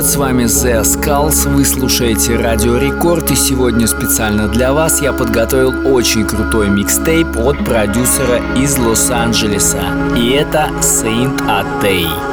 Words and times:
Привет, 0.00 0.12
с 0.12 0.16
вами 0.16 0.44
The 0.44 0.80
Skulls, 0.82 1.46
вы 1.52 1.64
слушаете 1.64 2.36
Радио 2.36 2.78
Рекорд 2.78 3.30
и 3.30 3.34
сегодня 3.34 3.86
специально 3.86 4.48
для 4.48 4.72
вас 4.72 5.02
я 5.02 5.12
подготовил 5.12 5.94
очень 5.94 6.26
крутой 6.26 6.70
микстейп 6.70 7.36
от 7.36 7.58
продюсера 7.64 8.40
из 8.56 8.78
Лос-Анджелеса 8.78 9.82
и 10.16 10.30
это 10.30 10.70
Saint 10.80 11.36
Atei. 11.46 12.29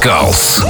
Skulls. 0.00 0.67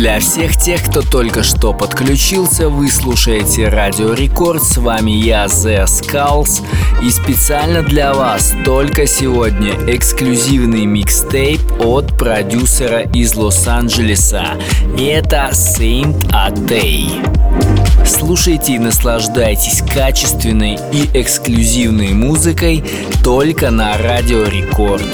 Skulls. 0.00 0.20
всех 0.20 0.56
тех, 0.56 0.82
кто 0.82 1.02
только 1.02 1.42
что 1.42 1.74
подключился, 1.74 2.70
вы 2.70 2.90
слушаете 2.90 3.68
Радио 3.68 4.14
Рекорд, 4.14 4.62
с 4.62 4.78
вами 4.78 5.10
я, 5.10 5.44
The 5.44 5.84
Skulls, 5.84 6.62
и 7.02 7.10
специально 7.10 7.82
для 7.82 8.14
вас 8.14 8.54
только 8.64 9.06
сегодня 9.06 9.72
эксклюзивный 9.86 10.86
микстейп 10.86 11.60
от 11.80 12.16
продюсера 12.16 13.02
из 13.02 13.34
Лос-Анджелеса. 13.34 14.58
Это 14.98 15.50
Saint 15.52 16.16
Atei. 16.30 18.06
Слушайте 18.06 18.76
и 18.76 18.78
наслаждайтесь 18.78 19.82
качественной 19.82 20.78
и 20.92 21.10
эксклюзивной 21.12 22.14
музыкой 22.14 22.84
только 23.22 23.70
на 23.70 23.98
Радио 23.98 24.44
Рекорд. 24.44 25.04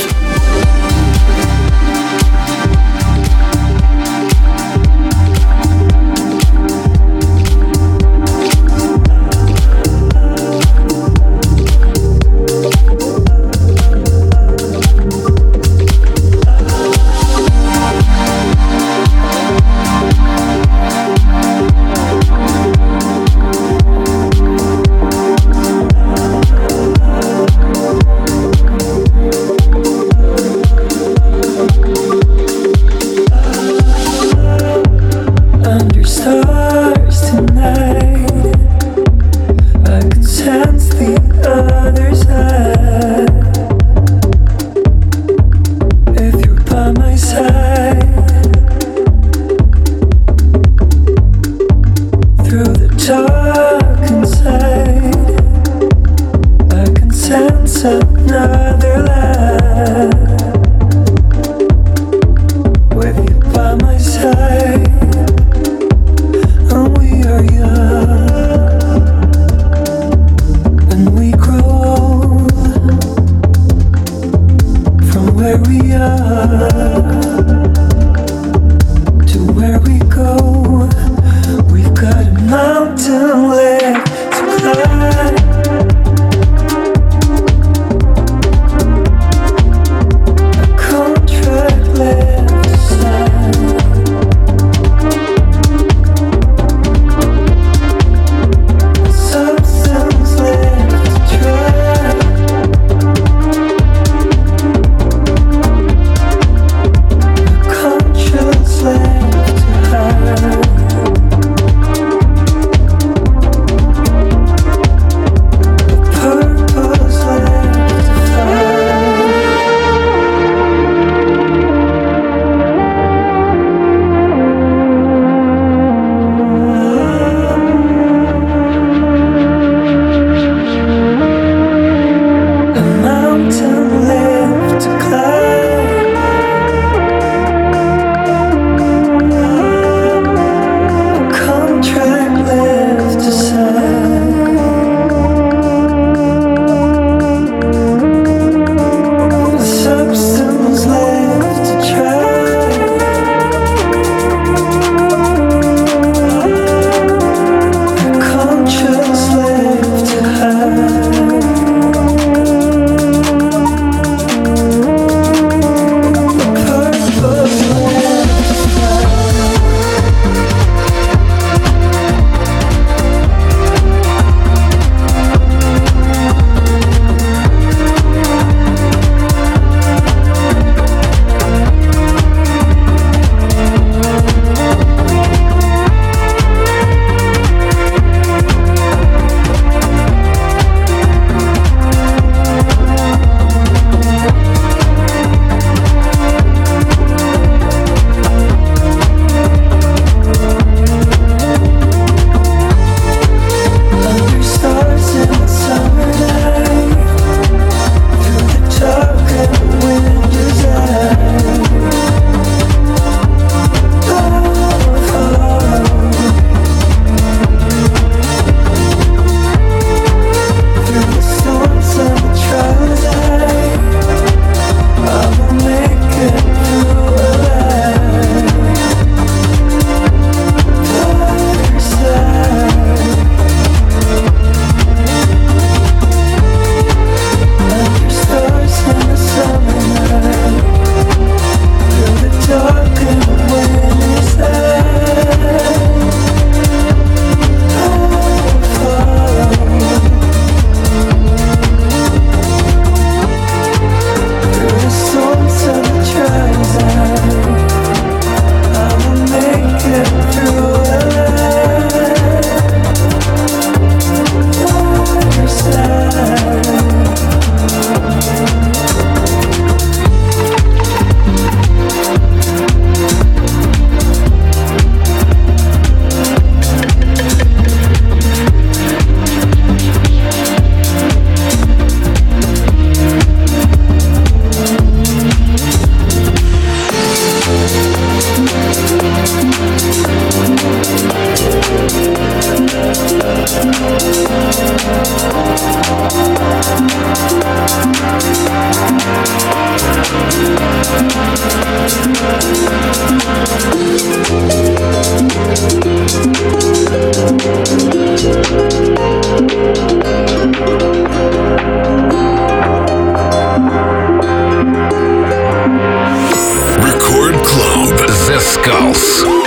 Musicals. 318.67 319.46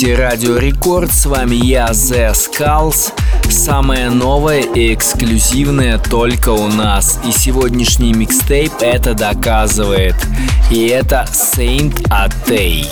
Слушаете 0.00 0.22
Радио 0.22 0.56
Рекорд, 0.56 1.12
с 1.12 1.26
вами 1.26 1.56
я, 1.56 1.88
The 1.90 2.32
Skulls. 2.32 3.12
Самое 3.50 4.08
новое 4.08 4.60
и 4.60 4.94
эксклюзивное 4.94 5.98
только 5.98 6.50
у 6.50 6.68
нас. 6.68 7.20
И 7.26 7.32
сегодняшний 7.32 8.14
микстейп 8.14 8.72
это 8.80 9.12
доказывает. 9.12 10.14
И 10.70 10.86
это 10.86 11.26
Saint 11.30 12.02
Atei. 12.08 12.86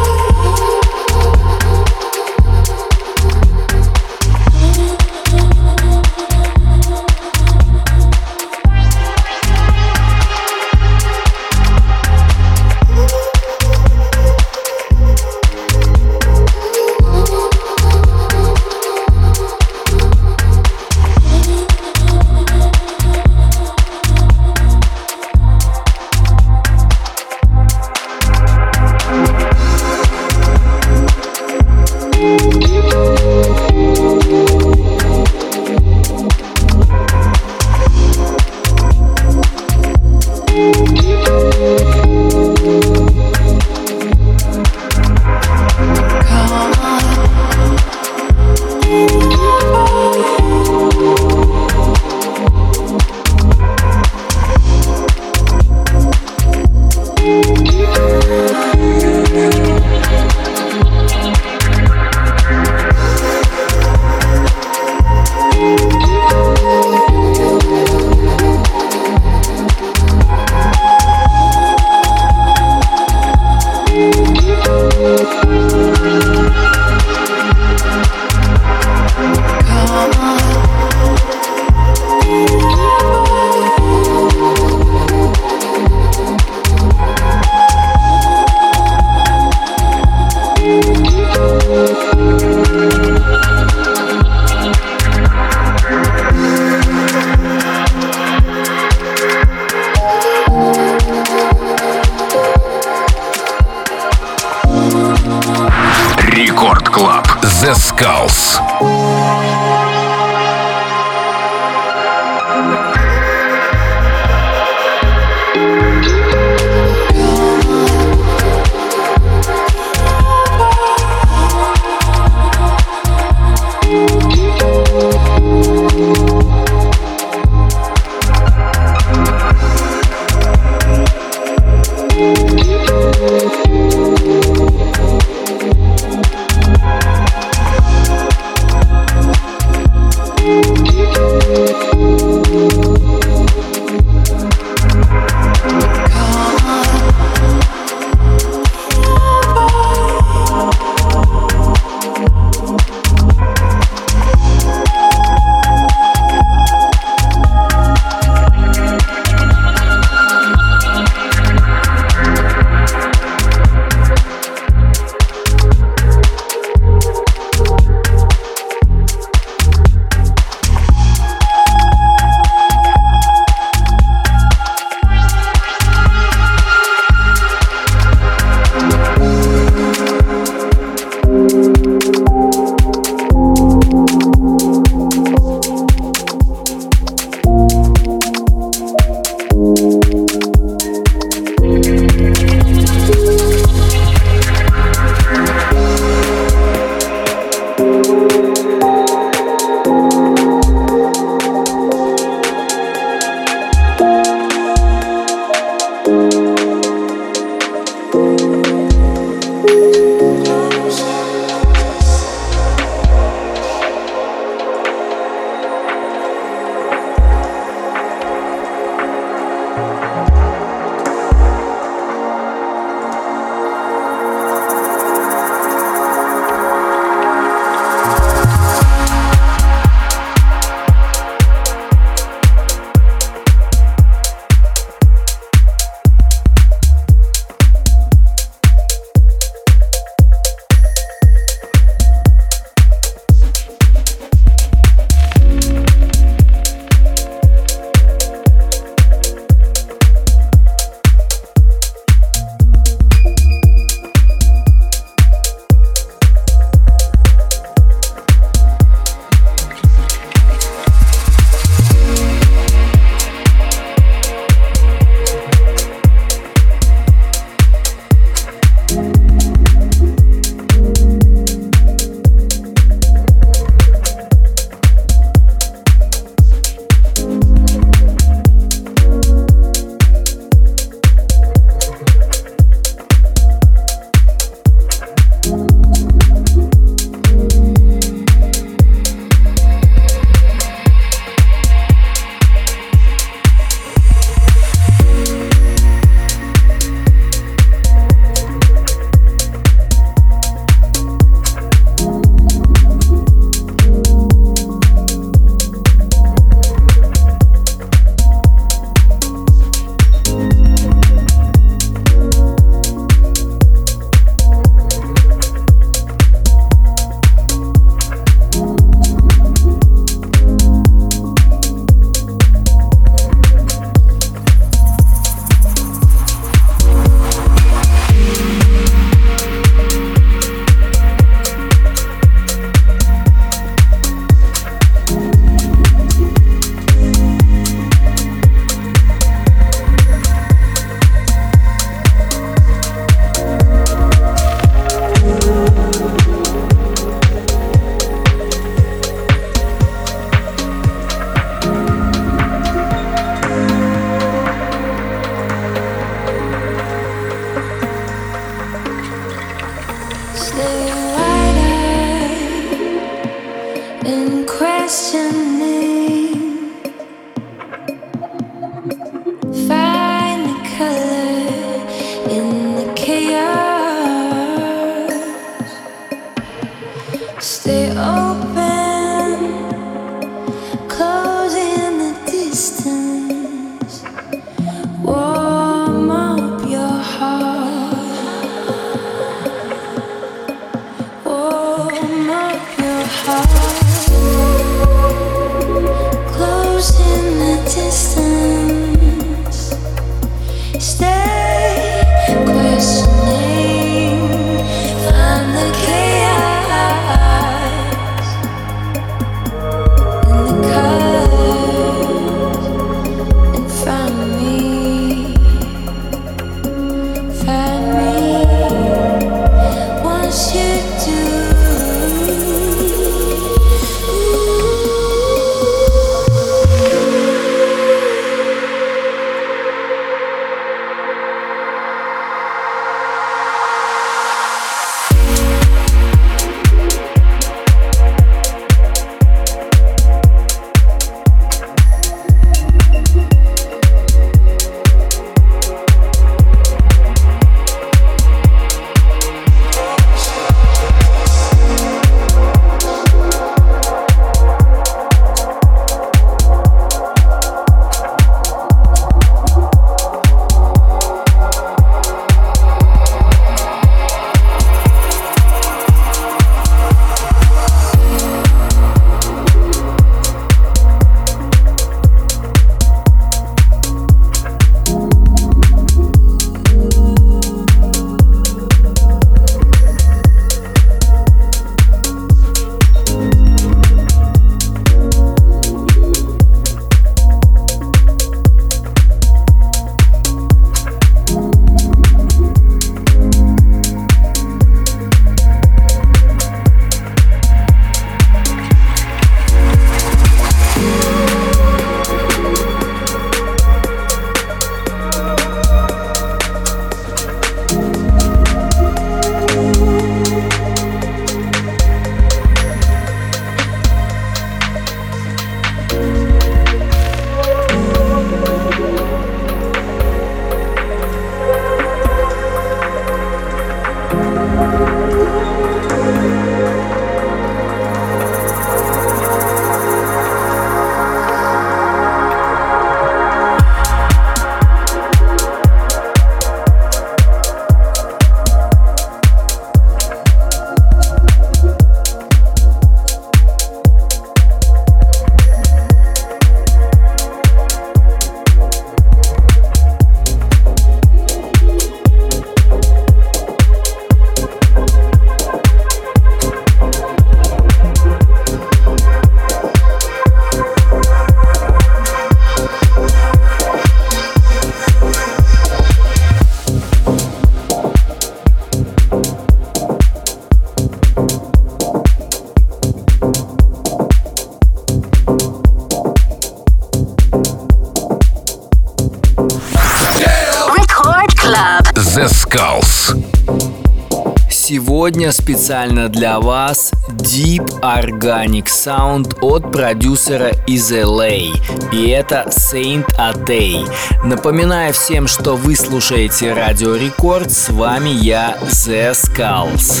Сегодня 585.26 585.42
специально 585.42 586.08
для 586.08 586.38
вас 586.38 586.92
Deep 587.08 587.80
Organic 587.80 588.66
Sound 588.66 589.36
от 589.40 589.72
продюсера 589.72 590.50
из 590.68 590.92
LA. 590.92 591.50
И 591.92 592.08
это 592.10 592.46
Saint 592.48 593.04
Atei. 593.18 593.84
Напоминаю 594.24 594.92
всем, 594.92 595.26
что 595.26 595.56
вы 595.56 595.74
слушаете 595.74 596.52
Радио 596.52 596.94
Рекорд. 596.94 597.50
С 597.50 597.70
вами 597.70 598.10
я, 598.10 598.56
The 598.62 599.10
Skulls. 599.14 600.00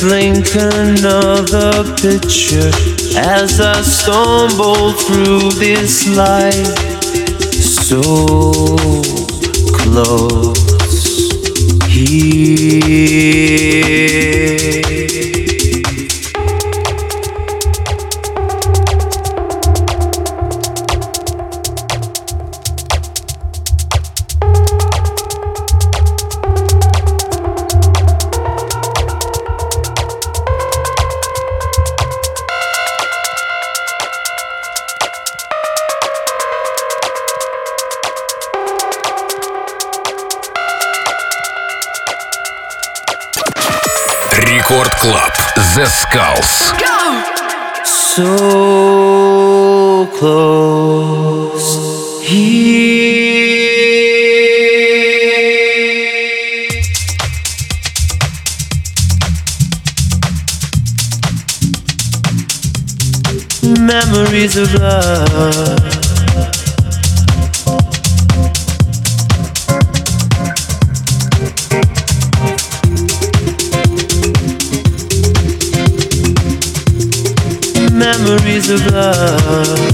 Blink 0.00 0.46
another 0.56 1.84
picture 1.94 2.72
as 3.16 3.60
I 3.60 3.80
stumble 3.82 4.94
through 4.94 5.50
this 5.60 6.08
life 6.16 6.76
so 7.54 8.02
close 9.78 10.58
here. 11.86 12.82
Skulls. 46.12 46.52
Go! 46.76 46.98
So 47.86 48.28
close 50.18 51.68
here. 52.22 52.52
Memories 63.62 64.56
of 64.58 64.74
love 64.74 65.71
of 78.72 78.86
love 78.92 79.91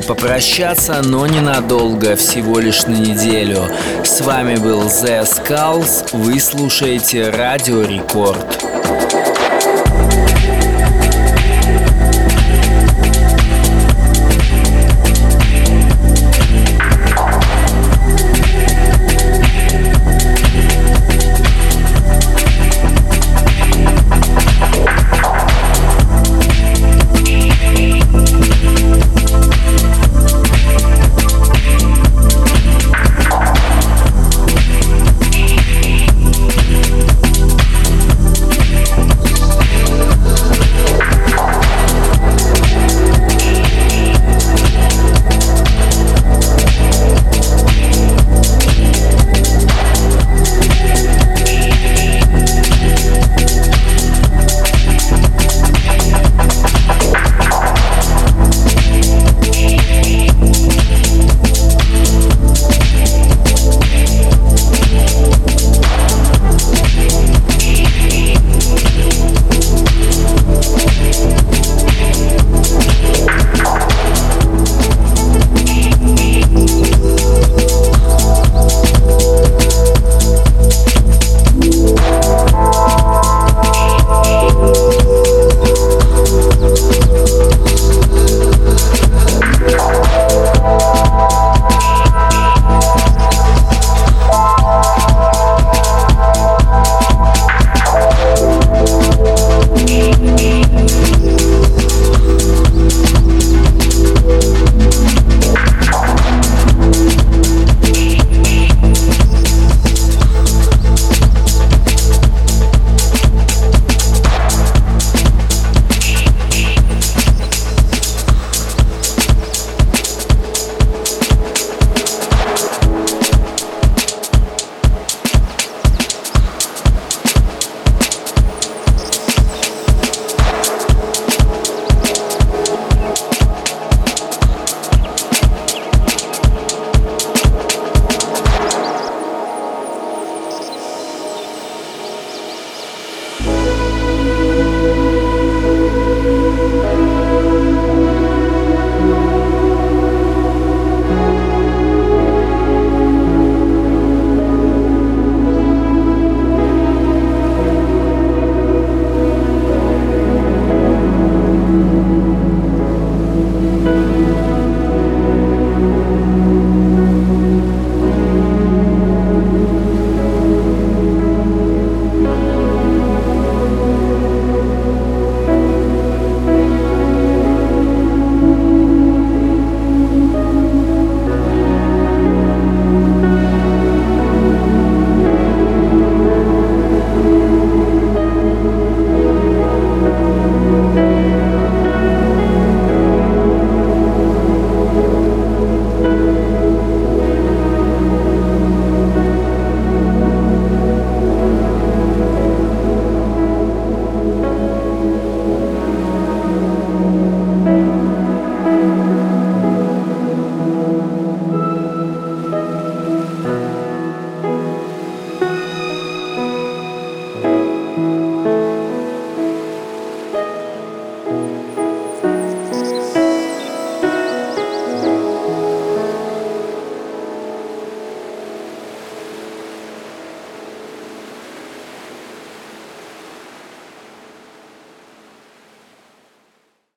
вынужден 0.00 0.02
с 0.02 0.06
вами 0.06 0.06
попрощаться, 0.06 1.02
но 1.02 1.26
ненадолго, 1.26 2.16
всего 2.16 2.58
лишь 2.58 2.84
на 2.86 2.94
неделю. 2.94 3.68
С 4.04 4.20
вами 4.20 4.56
был 4.56 4.82
The 4.86 5.24
Skulls, 5.24 6.08
вы 6.12 6.40
слушаете 6.40 7.30
Радио 7.30 7.82
Рекорд. 7.82 8.59